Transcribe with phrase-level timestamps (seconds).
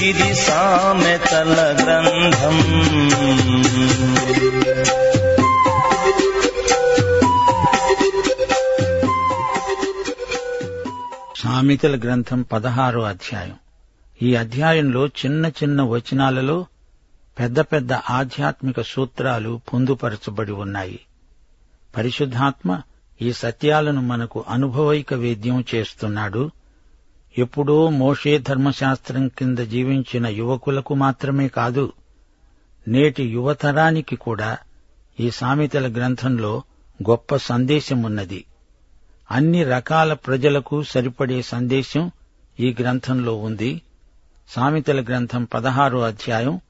[0.00, 2.82] ఇది సామెతల గ్రంథం.
[11.62, 13.54] సామెతల గ్రంథం పదహారో అధ్యాయం.
[14.22, 16.66] ఈ అధ్యాయంలో చిన్న చిన్న వచనాలలో
[17.38, 21.00] పెద్ద పెద్ద ఆధ్యాత్మిక సూత్రాలు పొందుపరచబడి ఉన్నాయి.
[21.96, 22.80] పరిశుద్ధాత్మ
[23.22, 26.50] ఈ సత్యాలను మనకు అనుభవైక వేద్యం చేస్తున్నాడు.
[27.38, 31.92] ఎప్పుడో మోషే ధర్మశాస్త్రం కింద జీవించిన యువకులకు మాత్రమే కాదు
[32.88, 34.58] నేటి యువతరానికి కూడా
[35.20, 36.62] ఈ సామెతల గ్రంథంలో
[37.10, 38.44] గొప్ప సందేశమున్నది.
[39.32, 42.10] అన్ని రకాల ప్రజలకు సరిపడే సందేశం
[42.60, 43.82] ఈ గ్రంథంలో ఉంది.
[44.48, 46.60] సామెతల గ్రంథం పదహారో అధ్యాయం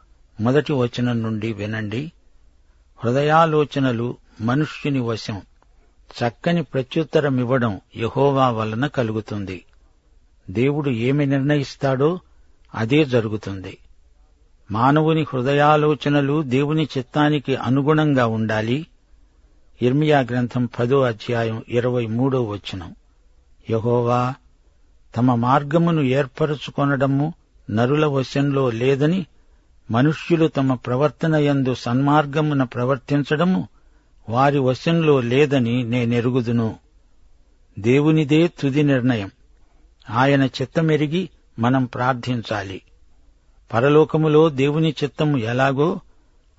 [0.40, 2.12] మొదటి వచనం నుండి వినండి.
[3.04, 5.42] హృదయాలోచనలు మనుష్యుని వశం.
[6.12, 9.64] చక్కని ప్రత్యుత్తరమివ్వడం యహోవా వలన కలుగుతుంది.
[10.50, 12.20] దేవుడు ఏమి నిర్ణయిస్తాడో
[12.74, 13.78] అదే జరుగుతుంది.
[14.70, 18.86] మానవుని హృదయాలోచనలు దేవుని చిత్తానికి అనుగుణంగా ఉండాలి.
[19.82, 22.94] ఇర్మియా గ్రంథం పదో అధ్యాయం ఇరవై మూడో వచనం.
[23.70, 24.34] యహోవా
[25.16, 27.34] తమ మార్గమును ఏర్పరచుకొనడము
[27.70, 29.26] నరుల వశంలో లేదని
[29.90, 33.68] మనుష్యులు తమ ప్రవర్తన యందు సన్మార్గమున ప్రవర్తించడము
[34.28, 36.76] వారి వశంలో లేదని నేనెరుగుదును.
[37.78, 39.30] దేవునిదే తుది నిర్ణయం.
[40.10, 42.82] ఆయన చిత్తమెరిగి మనం ప్రార్థించాలి.
[43.72, 46.00] పరలోకములో దేవుని చిత్తము ఎలాగో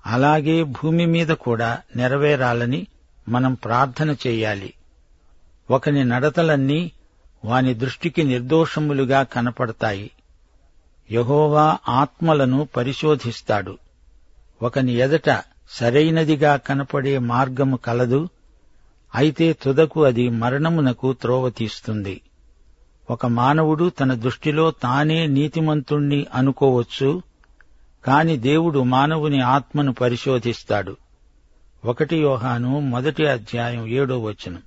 [0.06, 2.86] అలాగే భూమి మీద కూడా నెరవేరాలని
[3.28, 4.74] మనం ప్రార్థన చేయాలి.
[5.70, 6.92] ఒకని నడతలన్నీ
[7.44, 10.10] వాని దృష్టికి నిర్దోషములుగా కనపడతాయి.
[11.12, 13.78] యహోవా ఆత్మలను పరిశోధిస్తాడు.
[14.62, 18.28] ఒకని ఎదట సరైనదిగా కనపడే మార్గము కలదు.
[19.14, 22.20] అయితే తుదకు అది మరణమునకు త్రోవ తీస్తుంది.
[23.10, 27.22] ఒక మానవుడు తన దృష్టిలో తానే నీతిమంతుణ్ణి అనుకోవచ్చు.
[28.04, 30.96] కాని దేవుడు మానవుని ఆత్మను పరిశోధిస్తాడు.
[31.84, 34.62] ఒకటి యోహాను మొదటి అధ్యాయం ఏడో వచనం.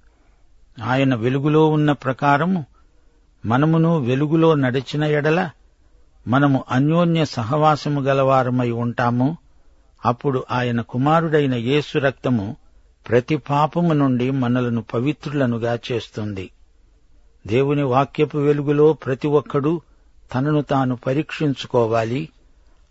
[0.83, 2.65] ఆయన వెలుగులో ఉన్న ప్రకారము
[3.45, 5.49] మనమును వెలుగులో నడిచిన ఎడల
[6.27, 9.37] మనము అన్యోన్య సహవాసము గలవారమై ఉంటాము.
[10.05, 12.55] అప్పుడు ఆయన కుమారుడైన యేసు రక్తము
[13.09, 16.49] ప్రతి పాపము నుండి మనలను పవిత్రులనుగా చేస్తుంది.
[17.47, 19.81] దేవుని వాక్యపు వెలుగులో ప్రతి ఒక్కడూ
[20.35, 22.29] తనను తాను పరీక్షించుకోవాలి.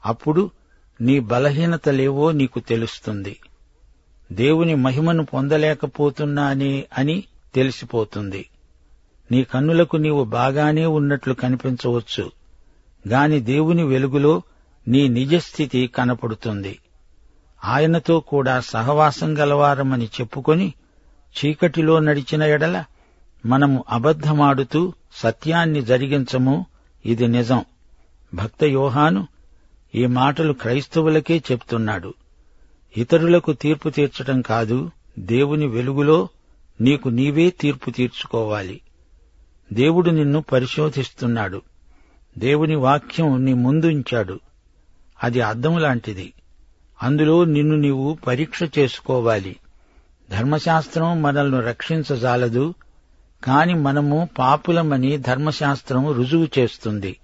[0.07, 0.51] అప్పుడు
[1.01, 3.37] నీ బలహీనతలేవో నీకు తెలుస్తుంది.
[4.33, 8.49] దేవుని మహిమను పొందలేకపోతున్నానే అని తెలిసిపోతుంది.
[9.33, 12.33] నీ కన్నులకు నీవు బాగానే ఉన్నట్లు కనిపించవచ్చు
[13.09, 14.43] గాని దేవుని వెలుగులో
[14.89, 16.79] నీ నిజస్థితి కనపడుతుంది.
[17.65, 20.75] ఆయనతో కూడా సహవాసం గలవారమని చెప్పుకొని
[21.37, 22.85] చీకటిలో నడిచిన ఎడల
[23.47, 26.67] మనము అబద్ధమాడుతూ సత్యాన్ని జరిగించము
[27.07, 27.65] ఇది నిజం.
[28.35, 29.29] భక్త యోహాను
[29.95, 32.15] ఈ మాటలు క్రైస్తవులకే చెప్తున్నాడు.
[32.97, 36.29] ఇతరులకు తీర్పు తీర్చటం కాదు దేవుని వెలుగులో
[36.81, 38.81] నీకు నీవే తీర్పు తీర్చుకోవాలి.
[39.73, 41.62] దేవుడు నిన్ను పరిశోధిస్తున్నాడు.
[42.39, 44.41] దేవుని వాక్యం నీ ముందుంచాడు
[45.25, 46.33] అది అద్దం లాంటిది.
[47.03, 49.57] అందులో నిన్ను నీవు పరీక్ష చేసుకోవాలి.
[50.31, 52.75] ధర్మశాస్త్రం మనల్ని రక్షించజాలదు
[53.45, 57.17] కాని మనము పాపులమని ధర్మశాస్త్రం రుజువు చేస్తుంది.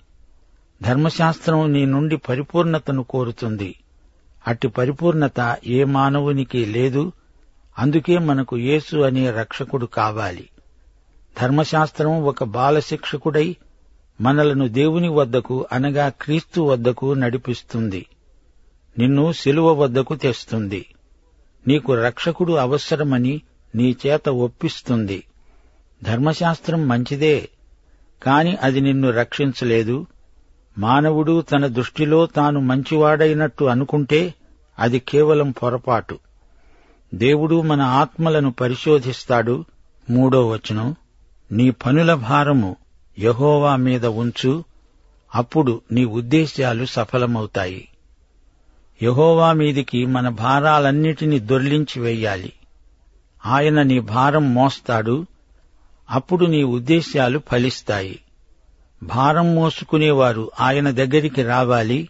[0.83, 3.75] ధర్మశాస్త్రం నీ నుండి పరిపూర్ణతను కోరుతుంది.
[4.47, 7.13] అట్టి పరిపూర్ణత ఏ మానవునికి లేదు
[7.79, 10.49] అందుకే మనకు యేసు అనే రక్షకుడు కావాలి.
[11.41, 13.57] ధర్మశాస్త్రం ఒక బాలశిక్షకుడై
[14.21, 18.07] మనలను దేవుని వద్దకు అనగా క్రీస్తు వద్దకు నడిపిస్తుంది.
[18.99, 20.87] నిన్ను శిలువ వద్దకు తెస్తుంది.
[21.69, 23.43] నీకు రక్షకుడు అవసరమని
[23.75, 25.25] నీ చేత ఒప్పిస్తుంది.
[26.03, 27.49] ధర్మశాస్త్రం మంచిదే
[28.23, 30.07] కాని అది నిన్ను రక్షించలేదు
[30.79, 34.35] మానవుడు తన దృష్టిలో తాను మంచివాడైనట్టు అనుకుంటే
[34.79, 36.19] అది కేవలం పొరపాటు.
[37.15, 39.65] దేవుడు మన ఆత్మలను పరిశోధిస్తాడు.
[40.11, 40.97] మూడో వచనం
[41.53, 42.77] నీ పనుల భారము
[43.19, 44.65] యహోవా మీద ఉంచు
[45.35, 47.89] అప్పుడు నీ ఉద్దేశ్యాలు సఫలమవుతాయి.
[49.03, 52.53] యహోవా మీదికి మన భారాలన్నిటినీ దొర్లించి వెయ్యాలి
[53.47, 55.27] ఆయన నీ భారం మోస్తాడు
[56.11, 58.19] అప్పుడు నీ ఉద్దేశ్యాలు ఫలిస్తాయి.
[59.03, 62.09] భారం మోసుకునేవారు ఆయన దగ్గరికి రావాలి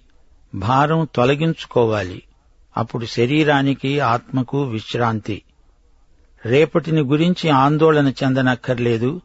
[0.54, 2.22] భారం తొలగించుకోవాలి.
[2.76, 5.42] అప్పుడు శరీరానికి ఆత్మకు విశ్రాంతి.
[6.46, 9.20] రేపటిని గురించి ఆందోళన చెందనక్కర్లేదు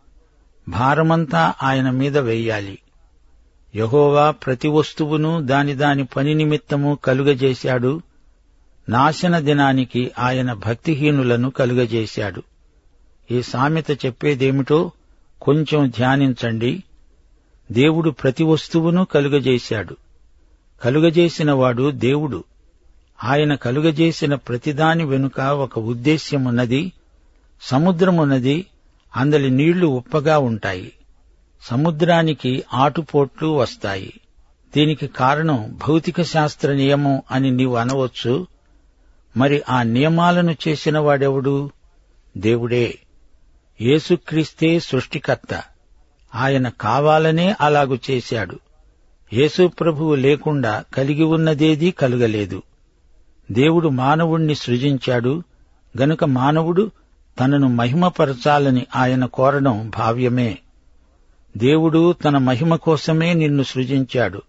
[0.70, 2.80] భారమంతా ఆయన మీద వెయ్యాలి
[3.76, 8.02] యహోవా ప్రతి వస్తువును దాని దాని పని నిమిత్తము కలుగజేశాడు
[8.90, 12.44] నాశన దినానికి ఆయన భక్తిహీనులను కలుగజేశాడు.
[13.32, 14.92] ఈ సామెత చెప్పేదేమిటో
[15.42, 16.84] కొంచెం ధ్యానించండి.
[17.72, 19.98] దేవుడు ప్రతి వస్తువును కలుగజేశాడు.
[20.84, 22.44] కలుగజేసినవాడు దేవుడు.
[23.24, 26.92] ఆయన కలుగజేసిన ప్రతిదాని వెనుక ఒక ఉద్దేశ్యమున్నది
[27.62, 28.66] సముద్రమున్నది
[29.16, 30.94] అందలి నీళ్ళు ఉప్పగా ఉంటాయి.
[31.62, 34.14] సముద్రానికి ఆటుపోట్లు వస్తాయి.
[34.76, 38.48] దీనికి కారణం భౌతిక శాస్త్ర నియమం అని నీవు అనవచ్చు.
[39.38, 41.72] మరి ఆ నియమాలను చేసిన వాడెవడు?
[42.38, 43.00] దేవుడే.
[43.82, 45.64] యేసుక్రీస్తే సృష్టికర్త.
[46.38, 48.60] ఆయన కావాలనే అలాగు చేశాడు.
[49.34, 52.64] యేసు ప్రభువు లేకుండా కలిగి ఉన్నదేదీ కలుగలేదు.
[53.52, 55.44] దేవుడు మానవుణ్ణి సృజించాడు.
[56.02, 56.92] గనుక మానవుడు
[57.40, 60.58] తనను మహిమపరచాలని ఆయన కోరడం భావ్యమే.
[61.58, 64.42] దేవుడు తన మహిమ కోసమే నిన్ను సృజించాడు.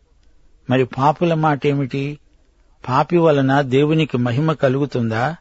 [0.70, 2.18] మరి పాపుల మాటేమిటి?
[2.88, 5.36] పాపి వలన దేవునికి మహిమ కలుగుతుందా?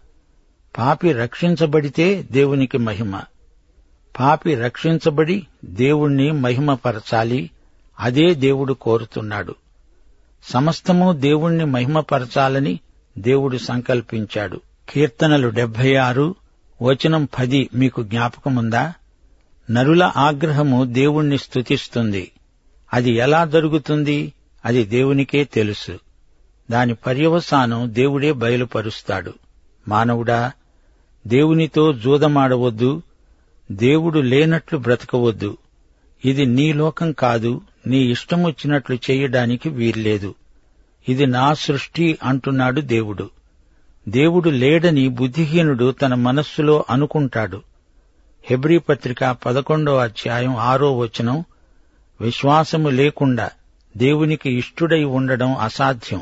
[0.77, 3.21] పాపి రక్షించబడితే దేవునికి మహిమ.
[4.19, 7.51] పాపి రక్షించబడి దేవుణ్ణి మహిమపరచాలి.
[7.99, 9.55] అదే దేవుడు కోరుతున్నాడు.
[10.43, 12.79] సమస్తము దేవుణ్ణి మహిమపరచాలని
[13.17, 14.61] దేవుడు సంకల్పించాడు.
[14.89, 16.35] కీర్తనలు డెబ్బై ఆరు
[16.81, 18.93] వచనం పది మీకు జ్ఞాపకముందా?
[19.71, 22.31] నరుల ఆగ్రహము దేవుణ్ణి స్తుతిస్తుంది.
[22.93, 24.33] అది ఎలా జరుగుతుంది?
[24.65, 25.99] అది దేవునికే తెలుసు.
[26.71, 29.33] దాని పర్యవసానం దేవుడే బయలుపరుస్తాడు.
[29.87, 30.51] మానవుడా
[31.27, 33.01] దేవునితో జూదమాడవద్దు.
[33.71, 35.57] దేవుడు లేనట్లు బ్రతకవద్దు.
[36.25, 40.35] ఇది నీ లోకం కాదు నీ ఇష్టమొచ్చినట్లు చేయడానికి వీర్లేదు
[41.09, 43.29] ఇది నా సృష్టి అంటున్నాడు దేవుడు.
[44.09, 47.61] దేవుడు లేడని బుద్ధిహీనుడు తన మనస్సులో అనుకుంటాడు.
[48.43, 51.43] హెబ్రీ పత్రిక పదకొండో అధ్యాయం ఆరో వచనం
[52.21, 53.51] విశ్వాసము లేకుండా
[53.97, 56.21] దేవునికి ఇష్టుడై ఉండడం అసాధ్యం.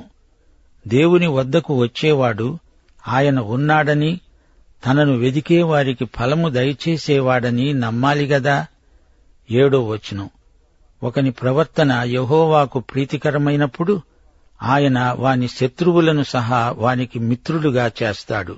[0.88, 2.60] దేవుని వద్దకు వచ్చేవాడు
[3.08, 4.20] ఆయన ఉన్నాడని
[4.86, 8.68] తనను వెదికే వారికి ఫలము దయచేసేవాడని నమ్మాలి గదా?
[9.52, 10.30] ఏడో వచనం.
[11.04, 14.02] ఒకని ప్రవర్తన యహోవాకు ప్రీతికరమైనప్పుడు
[14.64, 18.58] ఆయన వాని శత్రువులను సహా వానికి మిత్రులుగా చేస్తాడు.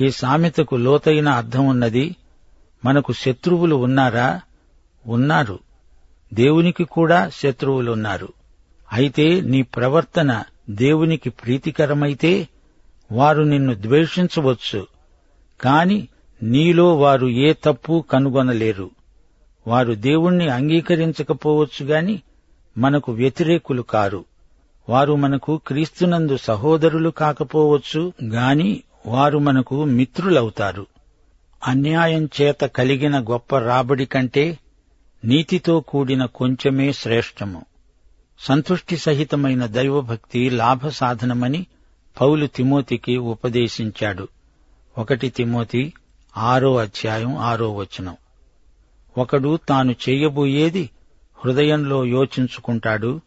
[0.00, 2.16] ఈ సామెతకు లోతైన అర్థం ఉన్నది
[2.84, 4.40] మనకు శత్రువులు ఉన్నారా?
[5.06, 5.58] ఉన్నారు.
[6.34, 8.32] దేవునికి కూడా శత్రువులున్నారు.
[8.92, 12.48] అయితే నీ ప్రవర్తన దేవునికి ప్రీతికరమైతే
[13.12, 14.93] వారు నిన్ను ద్వేషించవచ్చు.
[15.60, 16.08] కాని
[16.42, 18.90] నీలో వారు ఏ తప్పు కనుగొనలేరు.
[19.66, 22.22] వారు దేవుణ్ణి అంగీకరించకపోవచ్చు గాని
[22.78, 24.24] మనకు వ్యతిరేకులు కారు.
[24.88, 30.86] వారు మనకు క్రీస్తునందు సహోదరులు కాకపోవచ్చు గాని వారు మనకు మిత్రులవుతారు.
[31.66, 34.58] అన్యాయం చేత కలిగిన గొప్ప రాబడి కంటే
[35.24, 37.64] నీతితో కూడిన కొంచెమే శ్రేష్టము.
[38.38, 41.66] సంతుష్టి సహితమైన దైవభక్తి లాభ సాధనమని
[42.20, 44.28] పౌలు తిమోతికి ఉపదేశించాడు.
[44.98, 45.92] ఒకటి తిమోతి
[46.36, 48.16] ఆరో అధ్యాయం ఆరో వచనం.
[49.18, 50.90] ఒకడు తాను చెయ్యబోయేది
[51.44, 53.20] హృదయంలో యోచించుకుంటాడు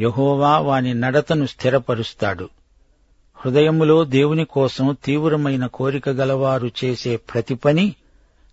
[0.00, 2.48] యహోవా వాని నడతను స్థిరపరుస్తాడు.
[3.36, 7.94] హృదయములో దేవుని కోసం తీవ్రమైన కోరిక గలవారు చేసే ప్రతి పని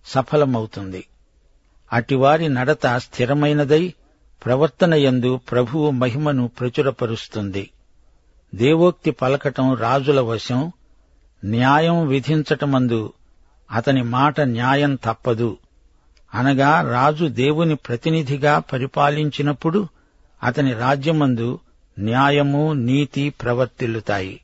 [0.05, 1.07] సఫలమవుతుంది.
[1.93, 3.93] అటివారి నడత స్థిరమైనదై
[4.45, 7.69] ప్రవర్తనయందు ప్రభువు మహిమను ప్రచురపరుస్తుంది.
[8.55, 10.71] దేవోక్తి పలకటం రాజుల వశం
[11.45, 13.13] న్యాయం విధించటమందు
[13.71, 15.57] అతని మాట న్యాయం తప్పదు.
[16.33, 19.87] అనగా రాజు దేవుని ప్రతినిధిగా పరిపాలించినప్పుడు
[20.43, 21.59] అతని రాజ్యమందు
[21.99, 24.41] న్యాయము నీతి ప్రవర్తిల్లుతాయి.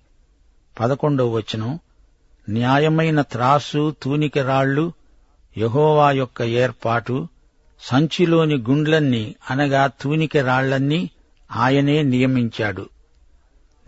[0.80, 1.80] పదకొండవ వచనం.
[2.50, 4.94] న్యాయమైన త్రాసు తూనికరాళ్ళు
[5.58, 7.28] యహోవా యొక్క ఏర్పాటు
[7.82, 11.10] సంచిలోని గుండ్లన్నీ అనగా తూనికరాళ్ళన్నీ
[11.52, 12.90] ఆయనే నియమించాడు.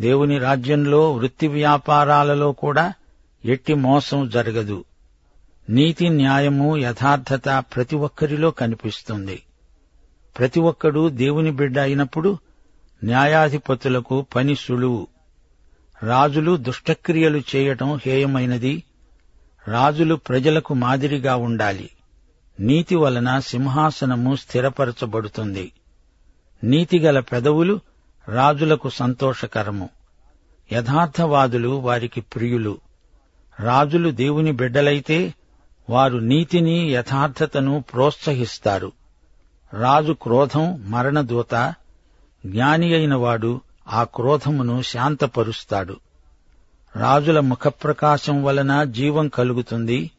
[0.01, 2.94] దేవుని రాజ్యంలో వృత్తి వ్యాపారాలలో కూడా
[3.46, 4.86] ఎట్టి మోసం జరగదు.
[5.69, 9.43] నీతి న్యాయము యథార్థత ప్రతి ఒక్కరిలో కనిపిస్తుంది.
[10.38, 12.38] ప్రతి ఒక్కడూ దేవుని బిడ్డ అయినప్పుడు
[13.03, 15.08] న్యాయాధిపతులకు పని సులువు.
[16.03, 18.84] రాజులు దుష్టక్రియలు చేయటం హేయమైనది.
[19.67, 21.89] రాజులు ప్రజలకు మాదిరిగా ఉండాలి.
[22.60, 25.72] నీతి వలన సింహాసనము స్థిరపరచబడుతుంది.
[26.63, 27.79] నీతిగల పెదవులు
[28.27, 29.89] రాజులకు సంతోషకరము.
[30.74, 32.88] యథార్థవాదులు వారికి ప్రియులు.
[33.60, 35.34] రాజులు దేవుని బిడ్డలైతే
[35.89, 38.92] వారు నీతిని యథార్థతను ప్రోత్సహిస్తారు.
[39.74, 41.74] రాజు క్రోధం మరణదూత
[42.46, 45.98] జ్ఞాని అయిన వాడు ఆ క్రోధమును శాంతపరుస్తాడు.
[46.96, 50.12] రాజుల ముఖప్రకాశం వలన జీవం కలుగుతుంది.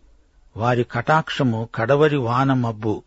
[0.56, 3.02] వారి కటాక్షము కడవరి వాన మబ్బు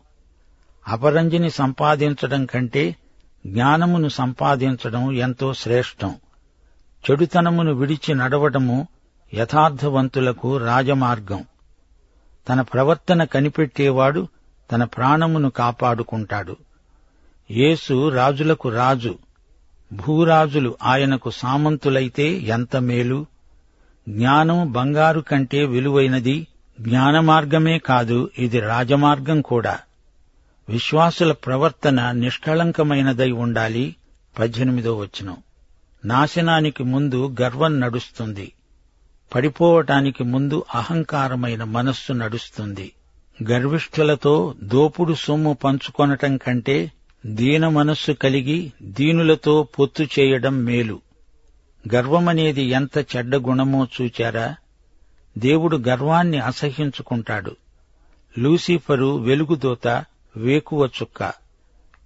[0.88, 2.96] అపరంజిని సంపాదించడం కంటే
[3.48, 6.16] జ్ఞానమును సంపాదించడం ఎంతో శ్రేష్టం.
[7.12, 8.88] చెడుతనమును విడిచి నడవడము
[9.34, 11.44] యథార్థవంతులకు రాజమార్గం.
[12.50, 14.28] తన ప్రవర్తన కనిపెట్టేవాడు
[14.72, 16.58] తన ప్రాణమును కాపాడుకుంటాడు.
[17.52, 19.18] యేసు రాజులకు రాజు
[19.94, 23.26] భూరాజులు ఆయనకు సామంతులైతే ఎంత మేలు?
[24.10, 26.48] జ్ఞానం బంగారు కంటే విలువైనది
[26.82, 29.80] జ్ఞానమార్గమే కాదు ఇది రాజమార్గం కూడా.
[30.70, 33.96] విశ్వాసుల ప్రవర్తన నిష్కళంకమైనదై ఉండాలి.
[34.40, 35.38] పద్దెనిమిదో వచనం.
[36.06, 38.54] నాశనానికి ముందు గర్వం నడుస్తుంది.
[39.36, 42.92] పడిపోవటానికి ముందు అహంకారమైన మనస్సు నడుస్తుంది.
[43.50, 46.92] గర్విష్ఠులతో దోపుడు సొమ్ము పంచుకొనటం కంటే
[47.26, 51.02] దీన మనస్సు కలిగి దీనులతో పొత్తు చేయడం మేలు.
[51.96, 54.56] గర్వమనేది ఎంత చెడ్డ గుణమో చూచారా?
[55.38, 57.56] దేవుడు గర్వాన్ని అసహ్యించుకుంటాడు
[58.38, 60.06] లూసిఫరు వెలుగుదూత
[60.38, 61.34] వేకువ చుక్క.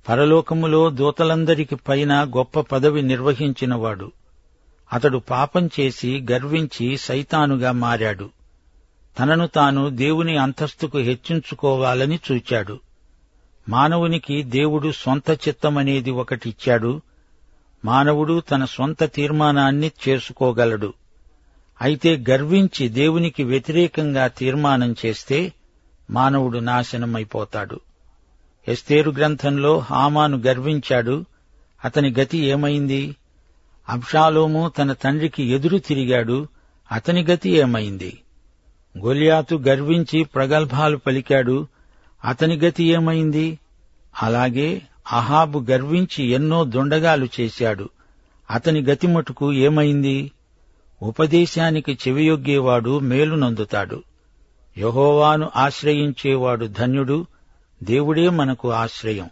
[0.10, 4.12] పరలోకములో దూతలందరికి పైన గొప్ప పదవి నిర్వహించినవాడు.
[4.94, 8.30] అతడు పాపం చేసి గర్వించి సైతానుగా మారాడు.
[9.20, 12.80] తనను తాను దేవుని అంతస్తుకు హెచ్చించుకోవాలని చూచాడు.
[13.70, 17.02] మానవునికి దేవుడు సొంత చిత్తమనేది ఒకటిచ్చాడు.
[17.86, 20.94] మానవుడు తన సొంత తీర్మానాన్ని చేసుకోగలడు.
[21.82, 25.54] అయితే గర్వించి దేవునికి వ్యతిరేకంగా తీర్మానం చేస్తే
[26.12, 27.80] మానవుడు నాశనమైపోతాడు.
[28.68, 31.26] ఎస్తేరు గ్రంథంలో హామాను గర్వించాడు.
[31.86, 33.16] అతని గతి ఏమైంది?
[33.90, 36.48] అబ్షాలోము తన తండ్రికి ఎదురు తిరిగాడు.
[36.92, 38.18] అతని గతి ఏమైంది?
[39.06, 41.68] గొలియాతు గర్వించి ప్రగల్భాలు పలికాడు.
[42.26, 43.60] అతని గతి ఏమైంది?
[44.24, 47.90] అలాగే అహాబు గర్వించి ఎన్నో దొండగాలు చేశాడు.
[48.52, 50.32] అతని గతి మటుకు ఏమైంది?
[51.02, 54.04] ఉపదేశానికి చెవియొగ్గేవాడు మేలునందుతాడు.
[54.78, 57.26] యహోవాను ఆశ్రయించేవాడు ధన్యుడు.
[57.84, 59.30] దేవుడే మనకు ఆశ్రయం.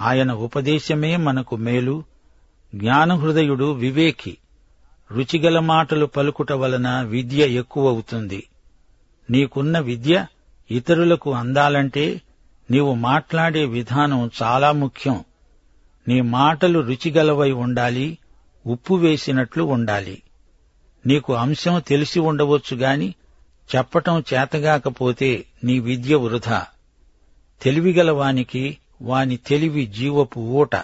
[0.00, 2.09] ఆయన ఉపదేశమే మనకు మేలు.
[2.74, 4.36] జ్ఞానహృదయుడు వివేకి.
[5.12, 8.48] రుచిగల మాటలు పలుకుట వలన విద్య ఎక్కువవుతుంది.
[9.30, 10.26] నీకున్న విద్య
[10.70, 12.20] ఇతరులకు అందాలంటే
[12.70, 15.24] నీవు మాట్లాడే విధానం చాలా ముఖ్యం.
[16.08, 18.18] నీ మాటలు రుచిగలవై ఉండాలి
[18.66, 20.22] ఉప్పు వేసినట్లు ఉండాలి.
[21.06, 23.14] నీకు అంశం తెలిసి ఉండవచ్చు గాని
[23.76, 26.66] చెప్పటం చేతగాకపోతే నీ విద్య వృధా.
[27.62, 30.76] తెలివిగలవానికి వాని తెలివి జీవపు ఊట.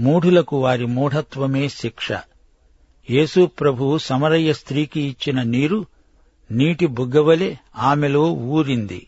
[0.00, 2.08] మూఢులకు వారి మూఢత్వమే శిక్ష.
[3.10, 5.86] యేసు ప్రభువు సమరయ్య స్త్రీకి ఇచ్చిన నీరు
[6.50, 9.06] నీటి బుగ్గవలె ఆమెలో ఊరింది.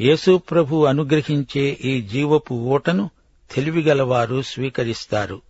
[0.00, 3.10] యేసుప్రభు అనుగ్రహించే ఈ జీవపు ఊటను
[3.54, 5.42] తెలివిగలవారు స్వీకరిస్తారు.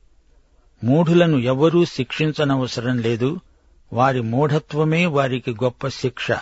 [0.85, 3.41] మూఢులను ఎవరూ శిక్షించనవసరం లేదు.
[3.93, 6.33] వారి మూఢత్వమే వారికి గొప్ప శిక్ష.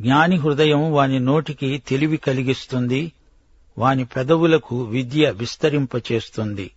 [0.00, 3.12] జ్ఞాని హృదయం వాని నోటికి తెలివి కలిగిస్తుంది.
[3.78, 6.70] వాని పెదవులకు విద్య విస్తరింపచేస్తుంది.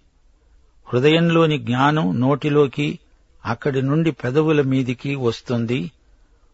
[0.94, 3.00] హృదయంలోని జ్ఞానం నోటిలోకి
[3.46, 5.92] అక్కడి నుండి పెదవుల మీదికి వస్తుంది.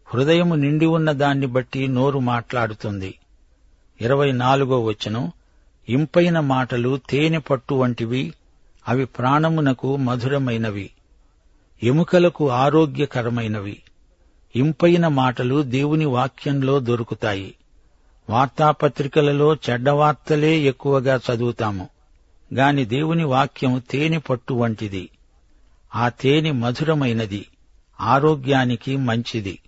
[0.06, 3.18] హృదయము నిండి ఉన్న దాన్ని బట్టి నోరు మాట్లాడుతుంది.
[4.00, 5.32] ఇరవై నాలుగో వచనం.
[5.88, 8.32] ఇంపైన మాటలు తేనె పట్టు వంటివి
[8.88, 10.90] అవి ప్రాణమునకు మధురమైనవి.
[11.82, 13.82] ఎముకలకు ఆరోగ్యకరమైనవి.
[14.56, 17.54] ఇంపైన మాటలు దేవుని వాక్యంలో దొరుకుతాయి.
[18.30, 21.88] వార్తాపత్రికలలో చెడ్డవార్తలే ఎక్కువగా చదువుతాము.
[22.54, 25.08] గాని దేవుని వాక్యం తేనె పట్టు వంటిది.
[25.94, 27.46] ఆ తేనె మధురమైనది
[28.00, 29.58] ఆరోగ్యానికి మంచిది.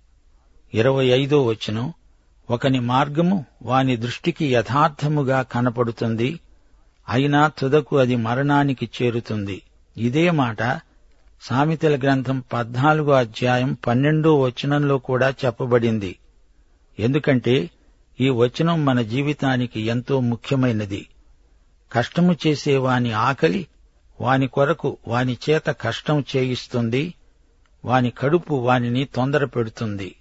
[0.74, 1.92] ఇరవై ఐదో వచనం
[2.50, 6.40] ఒకని మార్గము వాని దృష్టికి యథార్థముగా కనపడుతుంది
[7.08, 9.62] అయినా తుదకు అది మరణానికి చేరుతుంది.
[9.96, 10.80] ఇదే మాట
[11.42, 16.18] సామెతల గ్రంథం పద్నాలుగో అధ్యాయం పన్నెండో వచనంలో కూడా చెప్పబడింది.
[16.98, 17.70] ఎందుకంటే
[18.20, 21.06] ఈ వచనం మన జీవితానికి ఎంతో ముఖ్యమైనది.
[21.94, 23.66] కష్టము చేసే వాని ఆకలి
[24.20, 27.14] వాని కొరకు వాని చేత కష్టం చేయిస్తుంది
[27.84, 30.16] వాని కడుపు వానిని తొందర పెడుతుంది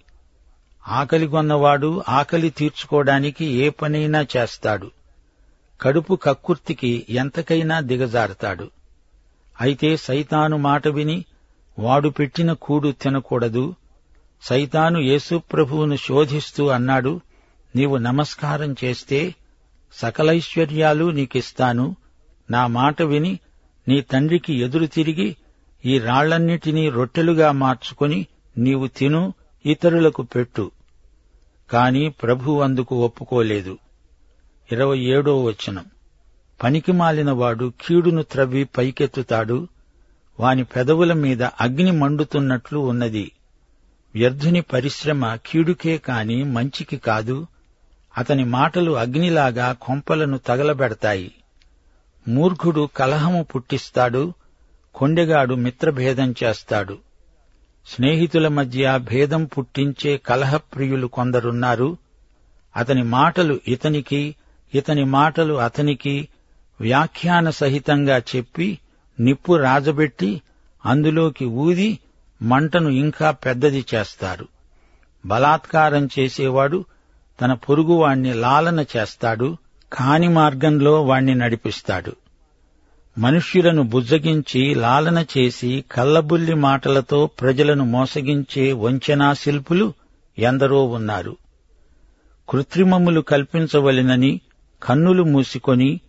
[0.88, 4.90] ఆకలిగొన్నవాడు ఆకలి తీర్చుకోవడానికి ఏ పనైనా చేస్తాడు.
[5.80, 8.70] కడుపు కక్కుర్తికి ఎంతకైనా దిగజారుతాడు.
[9.60, 11.24] అయితే సైతాను మాట విని
[11.78, 13.74] వాడు పెట్టిన కూడు తినకూడదు.
[14.42, 17.20] సైతాను యేసుప్రభువును శోధిస్తూ అన్నాడు
[17.76, 19.34] నీవు నమస్కారం చేస్తే
[19.92, 21.96] సకలైశ్వర్యాలు నీకిస్తాను.
[22.50, 23.38] నా మాట విని
[23.88, 25.36] నీ తండ్రికి ఎదురు తిరిగి
[25.84, 28.26] ఈ రాళ్ళన్నిటినీ రొట్టెలుగా మార్చుకుని
[28.58, 29.34] నీవు తిను
[29.66, 30.70] ఇతరులకు పెట్టు.
[31.70, 33.78] కాని ప్రభు అందుకు ఒప్పుకోలేదు.
[34.72, 35.84] ఇరవై ఏడో వచనం.
[36.62, 39.68] పనికి మాలినవాడు కీడును త్రవ్వి పైకెత్తుతాడు.
[40.40, 43.32] వాని పెదవుల మీద అగ్ని మండుతున్నట్లు ఉన్నది.
[44.14, 47.46] వ్యర్థుని పరిశ్రమ కీడుకే కాని మంచికి కాదు.
[48.18, 51.34] అతని మాటలు అగ్నిలాగా కొంపలను తగలబెడతాయి.
[52.28, 54.32] మూర్ఖుడు కలహము పుట్టిస్తాడు
[54.94, 56.98] కొండెగాడు మిత్రభేదం చేస్తాడు.
[57.86, 61.98] స్నేహితుల మధ్య భేదం పుట్టించే కలహప్రియులు కొందరున్నారు.
[62.76, 64.36] అతని మాటలు ఇతనికి
[64.74, 66.28] ఇతని మాటలు అతనికి
[66.80, 68.78] వ్యాఖ్యాన సహితంగా చెప్పి
[69.20, 70.42] నిప్పు రాజబెట్టి
[70.86, 71.98] అందులోకి ఊది
[72.42, 74.48] మంటను ఇంకా పెద్దది చేస్తారు.
[75.26, 76.84] బలాత్కారం చేసేవాడు
[77.40, 79.56] తన పొరుగువాణ్ణి లాలన చేస్తాడు
[79.92, 82.16] కాని మార్గంలో వాణ్ణి నడిపిస్తాడు.
[83.18, 89.92] మనుష్యులను బుజ్జగించి లాలన చేసి కల్లబుల్లి మాటలతో ప్రజలను మోసగించే వంచనా శిల్పులు
[90.38, 91.36] ఎందరో ఉన్నారు.
[92.48, 94.40] కృత్రిమములు కల్పించవలెనని
[94.82, 96.00] కన్నులు మూసుకొని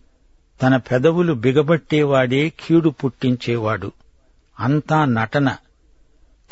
[0.62, 3.92] తన పెదవులు బిగబట్టేవాడే కీడు పుట్టించేవాడు.
[4.60, 5.56] అంతా నటన.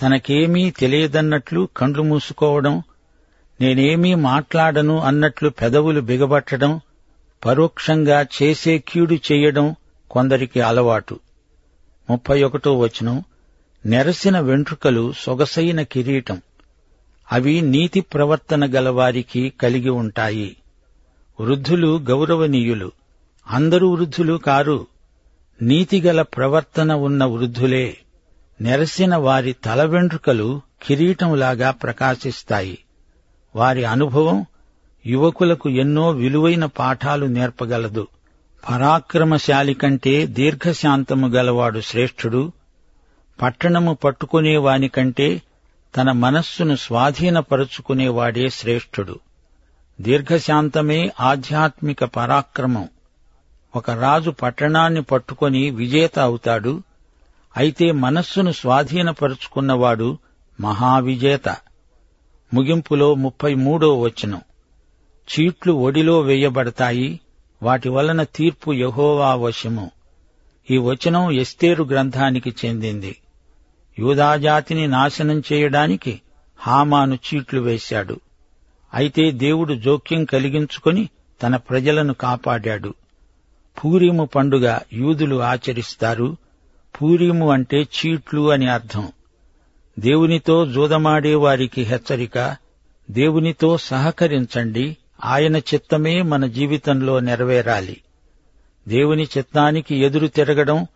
[0.02, 2.82] తనకేమీ తెలియదన్నట్లు కండ్లు మూసుకోవడం
[3.60, 6.80] నేనేమీ మాట్లాడను అన్నట్లు పెదవులు బిగబట్టడం
[7.44, 9.76] పరోక్షంగా చేసే కీడు చేయడం
[10.10, 11.20] కొందరికి అలవాటు.
[12.10, 13.24] ముప్పై ఒకటో వచనం
[13.86, 16.42] నెరసిన వెంట్రుకలు సొగసైన కిరీటం.
[17.32, 20.56] అవి నీతి ప్రవర్తన గలవారికి కలిగి ఉంటాయి.
[21.40, 22.92] వృద్ధులు గౌరవనీయులు
[23.50, 24.86] అందరూ వృద్ధులు కారు.
[25.62, 27.96] నీతిగల ప్రవర్తన ఉన్న వృద్ధులే
[28.60, 32.78] నెరసిన వారి తల వెంట్రుకలు కిరీటంలాగా ప్రకాశిస్తాయి.
[33.56, 34.46] వారి అనుభవం
[35.06, 38.06] యువకులకు ఎన్నో విలువైన పాఠాలు నేర్పగలదు.
[38.70, 42.52] పరాక్రమశాలి కంటే దీర్ఘశాంతము గలవాడు శ్రేష్ఠుడు.
[43.42, 45.42] పట్టణము పట్టుకునేవానికంటే
[45.96, 49.20] తన మనస్సును స్వాధీనపరుచుకునేవాడే శ్రేష్ఠుడు.
[50.00, 52.88] దీర్ఘశాంతమే ఆధ్యాత్మిక పరాక్రమం.
[53.76, 56.82] ఒక రాజు పట్టణాన్ని పట్టుకొని విజేత అవుతాడు.
[57.56, 60.18] అయితే మనస్సును స్వాధీనపరుచుకున్నవాడు
[60.60, 61.56] మహావిజేత.
[62.54, 64.40] ముగింపులో ముప్పై మూడో వచనం.
[65.24, 67.20] చీట్లు ఒడిలో వేయబడతాయి
[67.62, 69.90] వాటి వలన తీర్పు యహోవా వశము.
[70.70, 73.16] ఈ వచనం ఎస్తేరు గ్రంథానికి చెందింది.
[73.98, 76.20] యూదాజాతిని నాశనం చేయడానికి
[76.58, 78.20] హామాను చీట్లు వేశాడు.
[78.94, 81.08] అయితే దేవుడు జోక్యం కలిగించుకొని
[81.42, 82.94] తన ప్రజలను కాపాడాడు.
[83.84, 86.36] పూరీము పండుగ యూదులు ఆచరిస్తారు.
[87.02, 89.08] పూరీము అంటే చీట్లు అని అర్థం.
[89.98, 92.56] దేవునితో జూదమాడే వారికి హెచ్చరిక
[93.10, 98.00] దేవునితో సహకరించండి ఆయన చిత్తమే మన జీవితంలో నెరవేరాలి.
[98.88, 100.86] దేవుని చిత్తానికి ఎదురు తిరగడం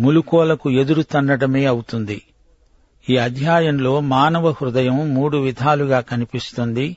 [0.00, 2.22] ములుకోలకు ఎదురు తన్నడమే అవుతుంది.
[3.10, 6.96] ఈ అధ్యాయంలో మానవ హృదయం మూడు విధాలుగా కనిపిస్తుంది.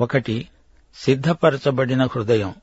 [0.00, 0.48] ఒకటి
[0.96, 2.54] సిద్ధపరచబడిన హృదయం.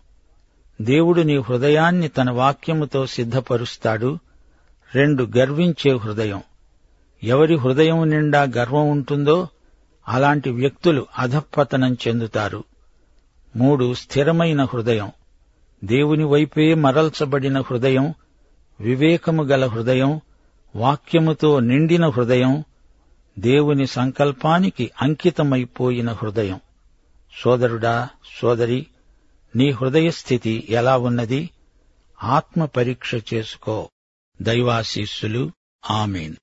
[0.81, 4.19] దేవుడు నీ హృదయాన్ని తన వాక్యముతో సిద్ధపరుస్తాడు.
[4.95, 6.41] రెండు గర్వించే హృదయం.
[7.23, 9.47] ఎవరి హృదయం నిండా గర్వం ఉంటుందో
[10.07, 12.63] అలాంటి వ్యక్తులు అధఃపతనం చెందుతారు.
[13.55, 15.11] మూడు స్థిరమైన హృదయం.
[15.83, 18.13] దేవుని వైపే మరల్చబడిన హృదయం
[18.79, 20.21] వివేకము గల హృదయం
[20.75, 22.63] వాక్యముతో నిండిన హృదయం
[23.39, 26.59] దేవుని సంకల్పానికి అంకితమైపోయిన హృదయం.
[27.43, 28.09] సోదరుడా
[28.41, 28.87] సోదరి
[29.55, 31.49] నీ హృదయ స్థితి ఎలా ఉన్నది?
[32.23, 33.89] ఆత్మ పరీక్ష చేసుకో.
[34.41, 35.51] దైవాశీస్సులు.
[35.89, 36.35] ఆమెన్.